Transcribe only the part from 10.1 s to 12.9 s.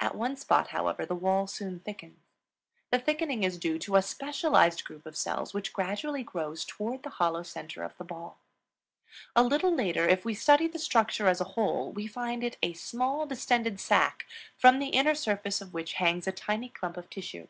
we study the structure as a whole, we find it a